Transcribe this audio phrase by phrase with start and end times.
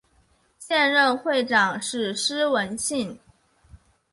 [0.57, 3.19] 现任会长是施文信。